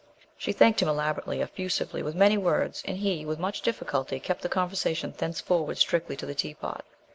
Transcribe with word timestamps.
She 0.35 0.51
thanked 0.51 0.81
him 0.81 0.87
elaborately, 0.87 1.41
effusively, 1.41 2.01
with 2.01 2.15
many 2.15 2.35
words, 2.35 2.81
and 2.87 2.97
he, 2.97 3.23
with 3.23 3.37
much 3.37 3.61
difficulty, 3.61 4.19
kept 4.19 4.41
the 4.41 4.49
conversation 4.49 5.13
thenceforward 5.15 5.77
strictly 5.77 6.15
to 6.17 6.25
the 6.25 6.33
teapot. 6.33 6.83